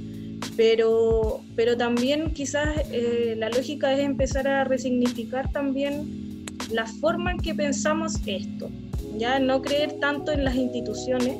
[0.57, 7.39] Pero, pero también quizás eh, la lógica es empezar a resignificar también la forma en
[7.39, 8.71] que pensamos esto,
[9.17, 11.39] ya no creer tanto en las instituciones.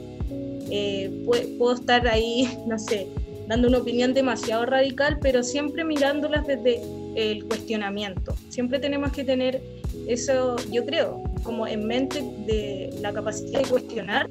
[0.71, 3.07] Eh, puedo, estar ahí, no sé,
[3.47, 6.81] dando una opinión demasiado radical, pero siempre mirándolas desde
[7.15, 8.35] el cuestionamiento.
[8.49, 9.63] Siempre tenemos que tener
[10.09, 14.29] eso, yo creo, como en mente de la capacidad de cuestionar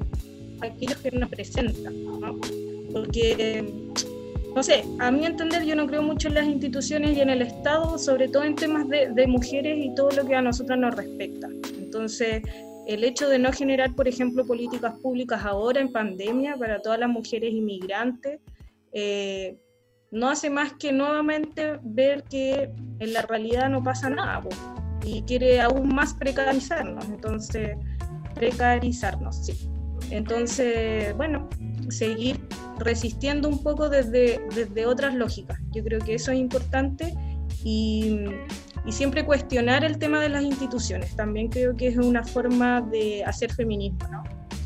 [0.61, 2.39] a aquellos que nos presentan, ¿no?
[2.91, 3.63] Porque,
[4.55, 7.41] no sé, a mi entender yo no creo mucho en las instituciones y en el
[7.41, 10.95] Estado, sobre todo en temas de, de mujeres y todo lo que a nosotras nos
[10.95, 11.47] respecta.
[11.77, 12.43] Entonces,
[12.87, 17.09] el hecho de no generar, por ejemplo, políticas públicas ahora en pandemia para todas las
[17.09, 18.39] mujeres inmigrantes,
[18.91, 19.57] eh,
[20.11, 24.41] no hace más que nuevamente ver que en la realidad no pasa nada.
[24.41, 24.55] Pues
[25.03, 27.77] y quiere aún más precarizarnos, entonces,
[28.35, 29.69] precarizarnos, sí.
[30.09, 31.49] Entonces, bueno,
[31.89, 32.39] seguir
[32.79, 35.59] resistiendo un poco desde, desde otras lógicas.
[35.71, 37.13] Yo creo que eso es importante
[37.63, 38.25] y,
[38.85, 41.15] y, siempre cuestionar el tema de las instituciones.
[41.15, 44.23] También creo que es una forma de hacer feminismo, ¿no?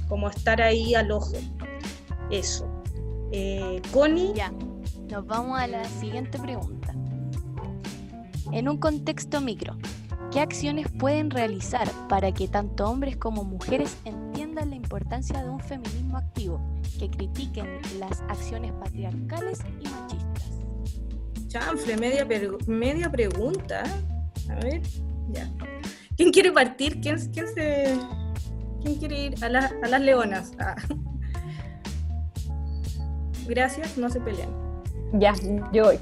[0.08, 1.38] Como estar ahí al ojo.
[2.32, 2.68] Eso.
[3.32, 4.34] Eh, Connie.
[4.34, 4.52] Ya,
[5.10, 6.94] nos vamos a la siguiente pregunta.
[8.52, 9.78] En un contexto micro,
[10.32, 15.60] ¿Qué acciones pueden realizar para que tanto hombres como mujeres entiendan la importancia de un
[15.60, 16.60] feminismo activo,
[17.00, 20.52] que critiquen las acciones patriarcales y machistas?
[21.48, 22.28] Chanfle, media,
[22.68, 23.84] media pregunta.
[24.50, 24.82] A ver,
[25.30, 25.50] ya.
[26.18, 27.00] ¿Quién quiere partir?
[27.00, 27.98] ¿Quién, quién, se,
[28.82, 30.52] quién quiere ir a, a las leonas?
[30.60, 30.76] Ah.
[33.48, 34.50] Gracias, no se pelean.
[35.14, 35.34] Ya,
[35.72, 36.00] yo voy.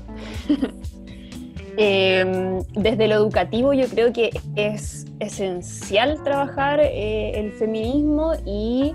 [1.77, 8.93] Em, desde lo educativo yo creo que es esencial trabajar eh, el feminismo y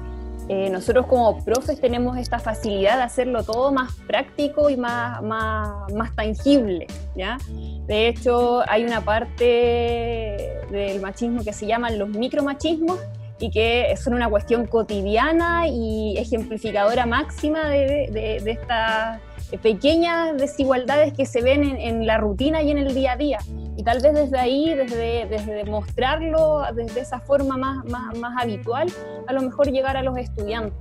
[0.48, 5.92] eh, nosotros como profes tenemos esta facilidad de hacerlo todo más práctico y más, más,
[5.94, 6.86] más tangible.
[7.14, 7.38] ¿ya?
[7.86, 12.98] De hecho, hay una parte del machismo que se llaman los micromachismos
[13.38, 19.20] y que son una cuestión cotidiana y ejemplificadora máxima de, de, de estas
[19.58, 23.38] pequeñas desigualdades que se ven en, la rutina y en el día a día.
[23.76, 28.88] Y tal vez desde ahí, desde, desde mostrarlo desde esa forma más, más, más habitual,
[29.26, 30.74] a lo mejor llegar a los estudiantes.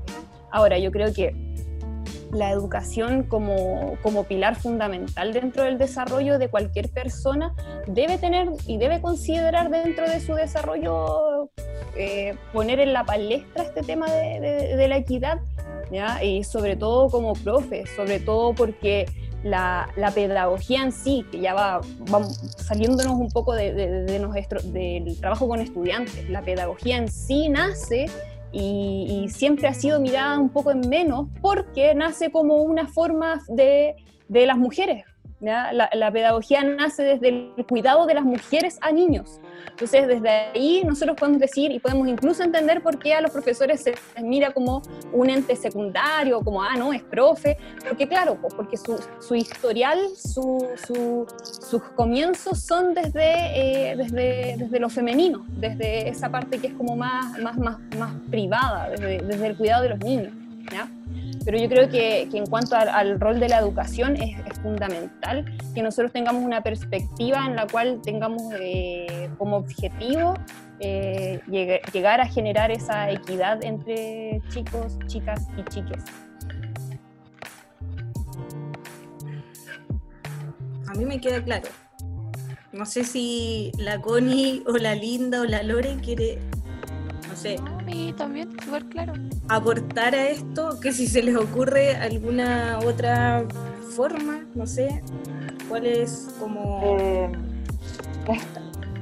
[0.52, 1.49] Ahora, yo creo que
[2.32, 7.54] la educación como, como, pilar fundamental dentro del desarrollo de cualquier persona
[7.88, 11.50] debe tener y debe considerar dentro de su desarrollo
[11.96, 15.40] eh, poner en la palestra este tema de, la equidad
[16.22, 19.08] y sobre todo como profe, sobre todo porque
[19.44, 21.82] la, la, pedagogía en sí, que ya va,
[22.58, 28.08] saliéndonos un poco de, de, nuestro, del trabajo con estudiantes, la pedagogía en sí nace
[28.52, 33.42] y, y, siempre ha sido mirada un poco en menos porque nace como una forma
[33.48, 33.96] de,
[34.28, 35.06] de las mujeres.
[35.40, 39.40] La, la, pedagogía nace desde el cuidado de las mujeres a niños.
[39.70, 43.82] Entonces, desde ahí nosotros podemos decir y podemos incluso entender por qué a los profesores
[43.82, 44.82] se les mira como
[45.14, 47.56] un ente secundario, como, ah, no, es profe,
[47.88, 54.80] porque claro, porque su, su historial, su, su, sus comienzos son desde, eh, desde, desde
[54.80, 59.48] lo femenino, desde esa parte que es como más, más, más, más privada, desde, desde
[59.48, 60.34] el cuidado de los niños.
[60.70, 60.90] ¿ya?
[61.50, 66.12] Pero yo creo que, en cuanto al, rol de la educación es, fundamental que nosotros
[66.12, 70.36] tengamos una perspectiva en la cual tengamos eh, como objetivo
[70.80, 71.40] eh,
[71.92, 76.04] llegar a generar esa equidad entre chicos, chicas y chiques.
[80.88, 81.70] A mí me queda claro.
[82.74, 86.38] No sé si la Connie o la Linda o la Lore quiere
[87.40, 87.56] sé.
[87.66, 89.14] A mí también, súper claro.
[89.48, 93.46] Aportar a esto, que si se les ocurre alguna otra
[93.96, 95.02] forma, no sé,
[95.68, 96.82] cuál es como...
[96.84, 97.32] Eh,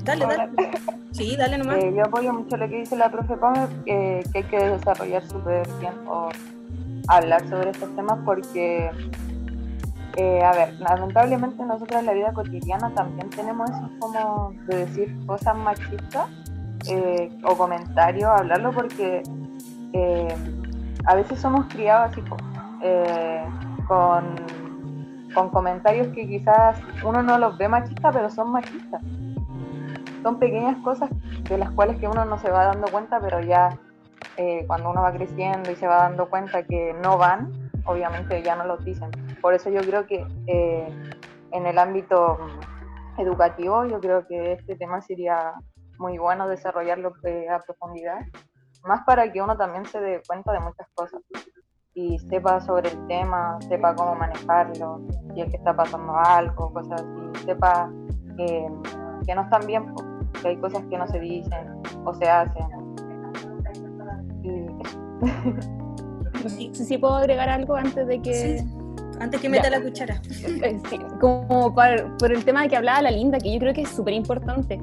[0.03, 0.49] dale, dale.
[1.11, 1.77] Sí, dale nomás.
[1.77, 5.67] Eh, yo apoyo mucho lo que dice la profe Pame, que hay que desarrollar súper
[5.79, 6.29] bien o
[7.07, 8.91] hablar sobre estos temas porque,
[10.15, 15.17] eh, a ver, lamentablemente nosotros en la vida cotidiana también tenemos eso como de decir
[15.25, 16.29] cosas machistas
[16.89, 19.23] eh, o comentario, hablarlo porque
[19.93, 20.35] eh,
[21.05, 22.23] a veces somos criados así
[22.81, 23.45] eh,
[23.87, 24.35] con,
[25.33, 29.01] con comentarios que quizás uno no los ve machistas, pero son machistas.
[30.23, 31.09] Son pequeñas cosas
[31.49, 33.77] de las cuales que uno no se va dando cuenta, pero ya
[34.67, 38.65] cuando uno va creciendo y se va dando cuenta que no van, obviamente ya no
[38.65, 39.09] los dicen.
[39.41, 42.37] Por eso yo creo que en el ámbito
[43.17, 45.53] educativo, yo creo que este tema sería
[45.99, 47.13] muy bueno desarrollarlo
[47.49, 48.19] a profundidad,
[48.83, 51.21] más para que uno también se dé cuenta de muchas cosas
[51.93, 55.01] y sepa sobre el tema, sepa cómo manejarlo,
[55.33, 57.91] si es que está pasando algo, cosas así, sepa
[58.37, 59.93] que no están bien,
[60.41, 62.67] que hay cosas que no se dicen o se hacen.
[64.43, 64.67] Y...
[66.75, 68.63] si puedo agregar algo antes de que...
[69.19, 70.21] Antes que meta la cuchara.
[70.45, 73.81] Eh, sí, como por el tema de que hablaba la Linda, que yo creo que
[73.81, 74.79] es súper importante.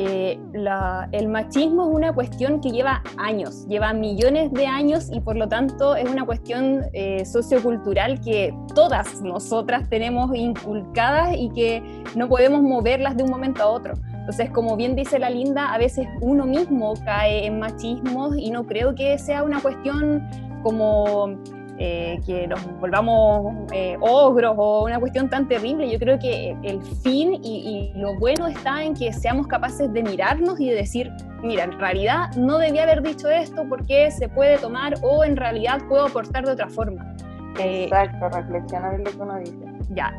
[0.00, 5.18] Eh, la, el machismo es una cuestión que lleva años, lleva millones de años y
[5.18, 11.82] por lo tanto es una cuestión eh, sociocultural que todas nosotras tenemos inculcadas y que
[12.14, 13.94] no podemos moverlas de un momento a otro.
[14.12, 18.68] Entonces, como bien dice la Linda, a veces uno mismo cae en machismo y no
[18.68, 20.22] creo que sea una cuestión
[20.62, 21.40] como
[21.78, 25.90] eh, que nos volvamos eh, ogros o una cuestión tan terrible.
[25.90, 30.02] Yo creo que el fin y, y, lo bueno está en que seamos capaces de
[30.02, 31.12] mirarnos y de decir,
[31.42, 35.80] mira, en realidad no debía haber dicho esto porque se puede tomar o en realidad
[35.88, 37.14] puedo aportar de otra forma.
[37.58, 39.78] Eh, Exacto, reflexionar en lo que uno dice.
[39.90, 40.14] Ya,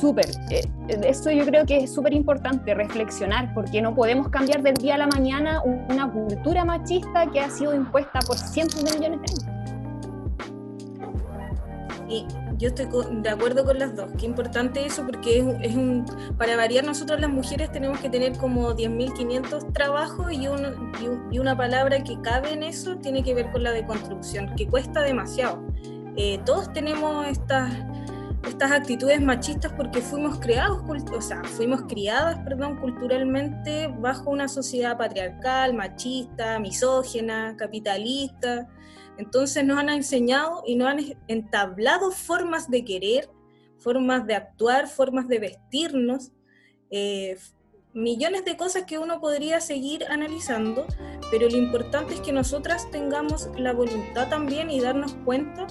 [0.00, 0.26] súper.
[0.88, 4.98] Esto yo creo que es súper importante, reflexionar, porque no podemos cambiar del día a
[4.98, 9.61] la mañana una cultura machista que ha sido impuesta por cientos de millones de años.
[12.12, 12.26] Y
[12.58, 12.86] yo estoy
[13.22, 14.10] de acuerdo con las dos.
[14.18, 16.04] Qué importante eso porque es, es un,
[16.36, 20.92] para variar nosotros las mujeres tenemos que tener como 10.500 trabajos y, un,
[21.30, 25.00] y, una palabra que cabe en eso tiene que ver con la deconstrucción, que cuesta
[25.00, 25.66] demasiado.
[26.16, 27.72] Eh, todos tenemos estas
[28.46, 30.82] estas actitudes machistas porque fuimos creados,
[31.12, 38.68] o sea, fuimos criadas, perdón, culturalmente bajo una sociedad patriarcal, machista, misógena, capitalista.
[39.18, 43.30] Entonces nos han enseñado y nos han entablado formas de querer,
[43.78, 46.32] formas de actuar, formas de vestirnos,
[46.90, 47.36] eh,
[47.94, 50.86] millones de cosas que uno podría seguir analizando,
[51.30, 55.66] pero lo importante es que nosotras tengamos la voluntad también y darnos cuenta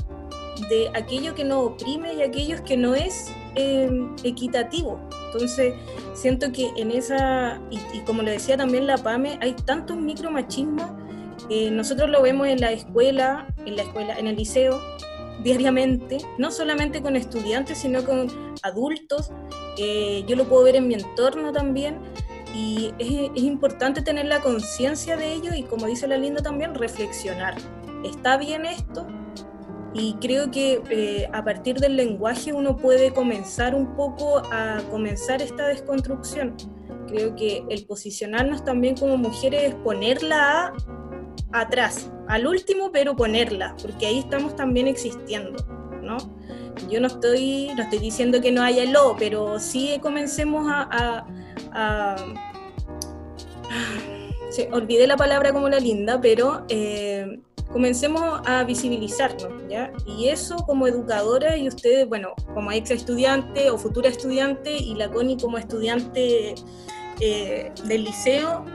[0.69, 4.99] de aquello que nos oprime y aquello que no es em, equitativo.
[5.33, 5.73] Entonces,
[6.13, 10.91] siento que en esa, y, como le decía también la PAME, hay tantos micromachismos.
[11.49, 14.79] Eh, nosotros lo vemos en la escuela, en la escuela, en el liceo,
[15.43, 18.27] diariamente, no solamente con estudiantes, sino con
[18.63, 19.31] adultos.
[19.77, 21.99] Eh, yo lo puedo ver en mi entorno también
[22.53, 26.75] y es, es importante tener la conciencia de ello y como dice la Linda también,
[26.75, 27.55] reflexionar.
[28.03, 29.07] ¿Está bien esto?
[29.93, 35.41] Y creo que eh, a partir del lenguaje uno puede comenzar un poco a comenzar
[35.41, 36.55] esta desconstrucción.
[37.07, 40.73] Creo que el posicionarnos también como mujeres es ponerla a,
[41.53, 45.63] atrás, al último, pero ponerla, porque ahí estamos también existiendo,
[46.01, 46.17] ¿no?
[46.89, 51.25] Yo no estoy, no estoy diciendo que no haya lo, pero sí comencemos a,
[51.71, 52.15] a,
[54.71, 57.39] olvidé la palabra como la linda, pero eh,
[57.71, 59.91] comencemos a visibilizarnos, ¿ya?
[60.05, 65.09] Y eso como educadora y ustedes, bueno, como ex estudiante o futura estudiante y la
[65.09, 66.55] Connie como estudiante
[67.19, 68.65] eh, del liceo,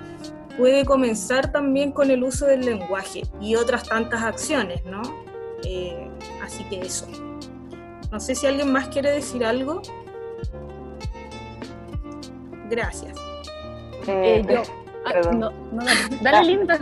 [0.56, 5.02] puede comenzar también con el uso del lenguaje y otras tantas acciones, ¿no?
[5.64, 6.08] Eh,
[6.42, 7.06] así que eso.
[8.10, 9.82] No sé si alguien más quiere decir algo.
[12.70, 13.16] Gracias.
[14.06, 14.62] Eh, yo.
[15.04, 15.84] Ah, no, no,
[16.20, 16.78] dale, linda.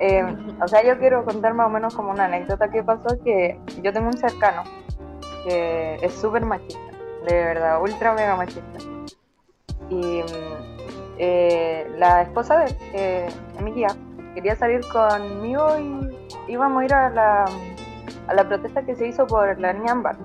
[0.00, 0.24] Eh,
[0.60, 3.92] o sea, yo quiero contar más o menos como una anécdota que pasó, que yo
[3.92, 4.64] tengo un cercano
[5.44, 6.80] que es súper machista,
[7.26, 8.78] de verdad, ultra mega machista.
[9.90, 10.22] Y
[11.98, 13.28] la esposa de eh,
[13.62, 13.88] mi guía,
[14.34, 17.44] quería salir conmigo y íbamos a ir a la,
[18.28, 20.16] a la protesta que se hizo por la niña Ambar.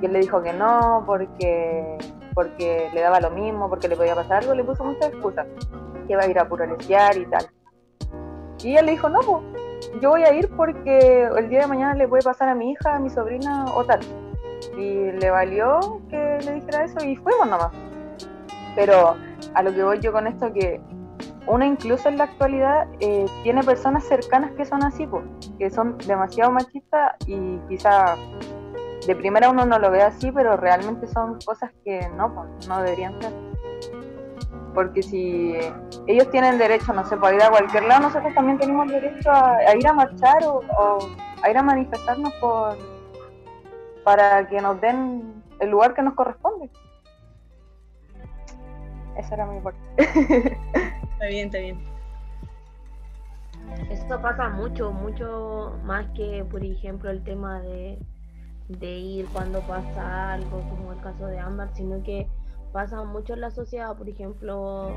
[0.00, 1.98] Y él le dijo que no, porque,
[2.34, 5.46] porque le daba lo mismo, porque le podía pasar algo, le puso muchas excusas,
[6.06, 7.46] que iba a ir a puro y tal.
[8.62, 9.42] Y ella le dijo, no, pues,
[10.00, 12.96] yo voy a ir porque el día de mañana le puede pasar a mi hija,
[12.96, 14.00] a mi sobrina o tal.
[14.76, 17.70] Y le valió que le dijera eso y fuimos nomás.
[18.74, 19.16] Pero
[19.54, 20.80] a lo que voy yo con esto que
[21.46, 25.24] uno incluso en la actualidad eh, tiene personas cercanas que son así, pues,
[25.58, 28.16] que son demasiado machistas y quizá
[29.06, 32.82] de primera uno no lo ve así, pero realmente son cosas que no, pues, no
[32.82, 33.32] deberían ser
[34.74, 35.54] porque si
[36.06, 39.74] ellos tienen derecho, no sé, para ir a cualquier lado, nosotros también tenemos derecho a,
[39.74, 40.98] ir a marchar o,
[41.42, 42.76] a ir a manifestarnos por
[44.02, 46.68] para que nos den el lugar que nos corresponde.
[49.16, 49.78] Esa era mi parte.
[49.98, 51.78] está bien, está bien.
[53.90, 57.98] Esto pasa mucho, mucho más que, por ejemplo, el tema de,
[58.68, 62.28] de ir cuando pasa algo, como el caso de Ámbar, sino que
[62.72, 64.90] pasa mucho en la sociedad, por ejemplo,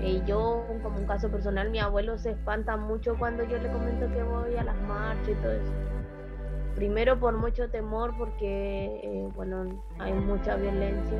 [0.00, 4.08] eh, yo como un caso personal, mi abuelo se espanta mucho cuando yo le comento
[4.12, 5.72] que voy a las marchas y todo eso.
[6.76, 11.18] Primero por mucho temor porque, eh, bueno, hay mucha violencia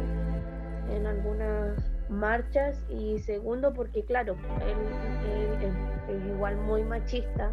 [0.90, 5.72] en algunas marchas y segundo porque, claro, él,
[6.08, 7.52] es igual muy machista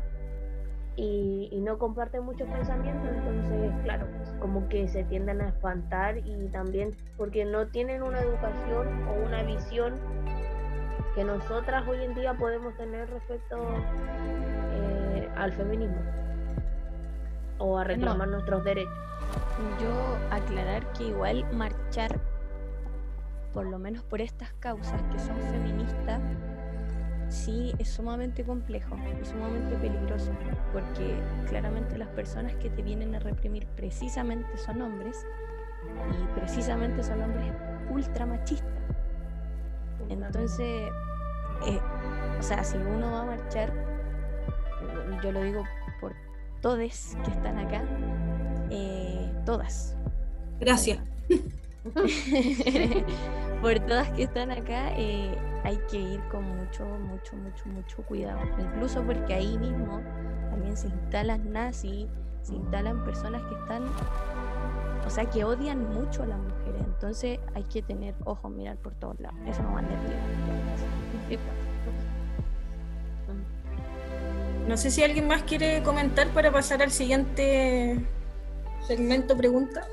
[0.96, 6.48] y, no comparte muchos pensamientos, entonces, claro, pues, como que se tienden a espantar y
[6.50, 9.96] también porque no tienen una educación o una visión
[11.16, 13.58] que nosotras hoy en día podemos tener respecto
[14.74, 15.98] eh, al feminismo
[17.58, 18.94] o a reclamar nuestros derechos.
[19.82, 22.20] Yo aclarar que igual marchar,
[23.56, 26.20] por lo menos por estas causas que son feministas,
[27.30, 30.32] sí es sumamente complejo y sumamente peligroso,
[30.74, 35.26] porque claramente las personas que te vienen a reprimir precisamente son hombres
[36.12, 37.54] y precisamente son hombres
[37.90, 38.70] ultra machistas.
[40.10, 40.92] Entonces,
[41.66, 41.80] eh,
[42.38, 43.72] o sea, si uno va a marchar,
[45.24, 45.64] yo lo digo
[46.02, 46.14] por
[46.62, 47.84] todes que están acá,
[48.70, 49.96] eh, todas.
[50.60, 51.00] Gracias.
[53.62, 58.40] por todas que están acá, eh, hay que ir con mucho, mucho, mucho, mucho cuidado.
[58.60, 60.02] Incluso porque ahí mismo
[60.50, 62.08] también se instalan nazis,
[62.42, 63.84] se instalan personas que están,
[65.06, 66.82] o sea, que odian mucho a las mujeres.
[66.86, 69.38] Entonces hay que tener ojo, mirar por todos lados.
[69.48, 69.84] Eso no va a
[74.68, 78.04] No sé si alguien más quiere comentar para pasar al siguiente
[78.88, 79.88] segmento pregunta.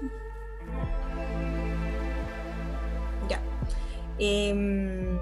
[4.18, 5.18] Em,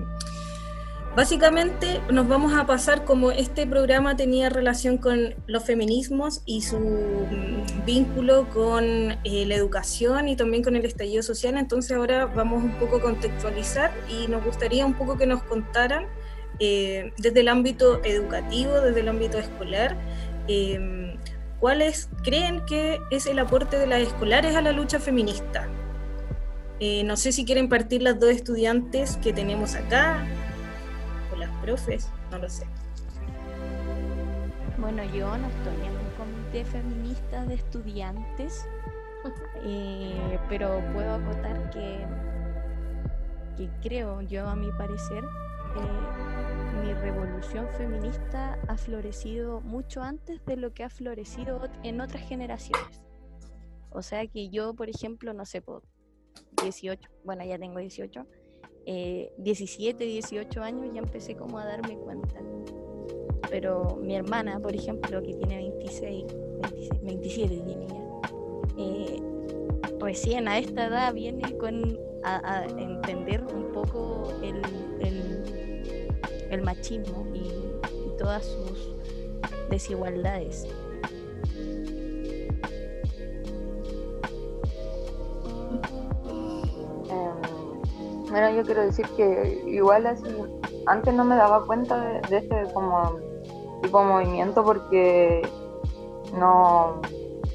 [1.17, 6.79] básicamente nos vamos a pasar como este programa tenía relación con los feminismos y su
[6.79, 12.63] mm, vínculo con eh, la educación y también con el estallido social, entonces ahora vamos
[12.63, 16.07] un poco a contextualizar y nos gustaría un poco que nos contaran
[16.59, 19.97] eh, desde el ámbito educativo, desde el ámbito escolar,
[20.47, 21.17] em,
[21.59, 25.69] ¿cuáles creen que es el aporte de las escolares a la lucha feminista?
[26.83, 30.25] Eh, no sé si quieren partir las dos estudiantes que tenemos acá,
[31.31, 32.67] o las profes, no lo sé.
[34.79, 38.67] Bueno, yo no estoy en un comité feminista de estudiantes,
[39.63, 41.99] eh, pero puedo acotar que,
[43.59, 50.57] que creo yo, a mi parecer, eh, mi revolución feminista ha florecido mucho antes de
[50.57, 53.03] lo que ha florecido en otras generaciones.
[53.91, 55.63] O sea que yo, por ejemplo, no sé,
[56.63, 58.27] 18, bueno, ya tengo 18,
[58.87, 62.41] 17, 18 años ya empecé como a darme cuenta.
[63.51, 66.25] Pero mi hermana, por ejemplo, que tiene 26,
[67.03, 68.01] 27 tiene ya,
[68.79, 69.23] eh,
[69.99, 74.61] recién a esta edad viene con a, entender un poco el,
[76.63, 78.95] machismo y todas sus
[79.71, 80.67] desigualdades.
[88.31, 90.25] Bueno, yo quiero decir que igual así,
[90.87, 93.19] antes no me daba cuenta de, este como
[93.83, 95.43] tipo movimiento porque
[96.39, 97.01] no,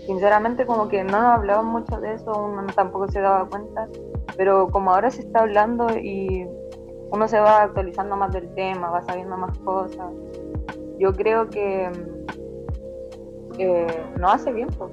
[0.05, 3.87] sinceramente como que no hablaban mucho de eso, uno tampoco se daba cuenta,
[4.35, 6.45] pero como ahora se está hablando y
[7.09, 10.11] uno se va actualizando más del tema, va sabiendo más cosas,
[10.99, 11.89] yo creo que
[14.19, 14.91] no hace bien, pues,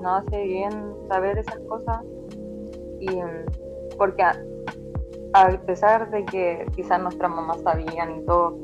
[0.00, 0.72] no hace bien
[1.08, 2.02] saber esas cosas
[2.98, 3.20] y
[3.96, 4.24] porque
[5.34, 8.56] a pesar de que quizás nuestras mamás sabían y todo,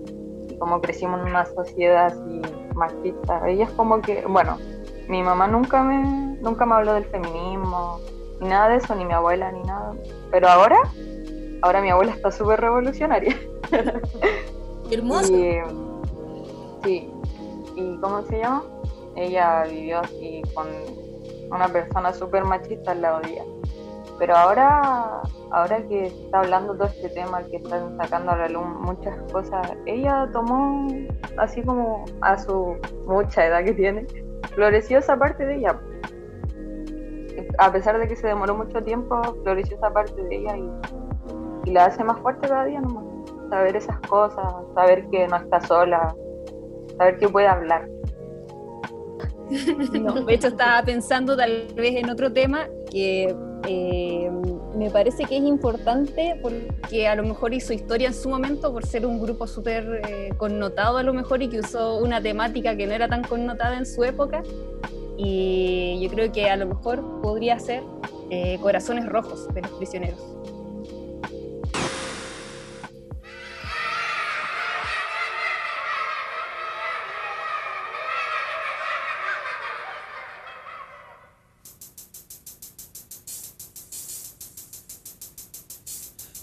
[0.49, 2.41] y como crecimos en una sociedad así
[2.77, 4.57] machista, ellas como que, bueno,
[5.09, 7.99] mi mamá nunca me, nunca me habló del feminismo,
[8.41, 9.95] ni nada de eso, ni mi abuela, ni nada.
[10.31, 10.79] Pero ahora,
[11.63, 13.37] ahora mi abuela está súper revolucionaria.
[14.93, 15.27] Hermoso.
[16.85, 17.11] sí.
[17.75, 18.63] ¿Y cómo se llama?
[19.17, 20.69] Ella vivió así con
[21.51, 23.45] una persona súper machista al lado de ella.
[24.19, 28.67] Pero ahora ahora que está hablando todo este tema, que están sacando a la luz
[28.81, 30.89] muchas cosas, ella tomó
[31.37, 32.77] así como a su
[33.07, 34.07] mucha edad que tiene,
[34.55, 35.81] floreció esa parte de ella.
[37.59, 40.71] A pesar de que se demoró mucho tiempo, floreció esa parte de ella y,
[41.71, 43.05] la hace más fuerte cada día nomás.
[43.51, 44.45] Saber esas cosas,
[44.75, 46.15] saber que no está sola,
[46.97, 47.89] saber que puede hablar.
[49.51, 53.35] De hecho estaba pensando tal vez en otro tema que
[53.69, 54.31] eh,
[54.81, 58.87] me parece que es importante porque a lo mejor hizo historia en su momento por
[58.87, 62.87] ser un grupo súper eh, connotado a lo mejor y que usó una temática que
[62.87, 64.43] no era tan connotada en su época
[65.19, 67.83] y yo creo que a lo mejor podría ser
[68.31, 70.30] eh, Corazones Rojos de los prisioneros.